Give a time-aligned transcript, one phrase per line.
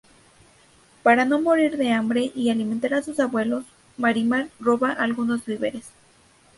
[1.03, 3.65] Para no morir de hambre y alimentar a sus abuelos,
[3.97, 5.91] Marimar roba algunos víveres.